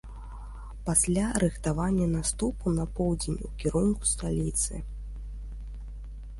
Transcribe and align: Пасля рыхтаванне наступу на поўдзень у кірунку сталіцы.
Пасля 0.87 1.25
рыхтаванне 1.43 2.07
наступу 2.17 2.73
на 2.79 2.85
поўдзень 2.97 3.39
у 3.49 3.53
кірунку 3.63 4.03
сталіцы. 4.15 4.83